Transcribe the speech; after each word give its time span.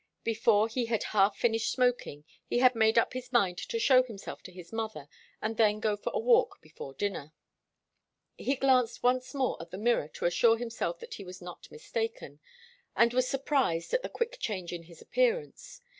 Before 0.23 0.67
he 0.67 0.87
had 0.87 1.03
half 1.13 1.37
finished 1.37 1.71
smoking 1.71 2.25
he 2.47 2.57
had 2.57 2.73
made 2.73 2.97
up 2.97 3.13
his 3.13 3.31
mind 3.31 3.59
to 3.59 3.77
show 3.77 4.01
himself 4.01 4.41
to 4.41 4.51
his 4.51 4.73
mother 4.73 5.07
and 5.43 5.57
then 5.57 5.75
to 5.75 5.79
go 5.81 5.95
for 5.95 6.11
a 6.15 6.19
walk 6.19 6.59
before 6.59 6.95
dinner. 6.95 7.33
He 8.35 8.55
glanced 8.55 9.03
once 9.03 9.35
more 9.35 9.61
at 9.61 9.69
the 9.69 9.77
mirror 9.77 10.07
to 10.07 10.25
assure 10.25 10.57
himself 10.57 10.97
that 11.01 11.13
he 11.13 11.23
was 11.23 11.39
not 11.39 11.69
mistaken, 11.69 12.39
and 12.95 13.13
was 13.13 13.27
surprised 13.27 13.93
at 13.93 14.01
the 14.01 14.09
quick 14.09 14.39
change 14.39 14.73
in 14.73 14.85
his 14.85 15.03
appearance. 15.03 15.81